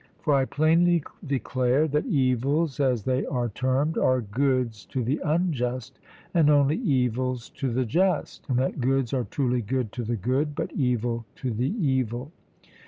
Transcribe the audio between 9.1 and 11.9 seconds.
are truly good to the good, but evil to the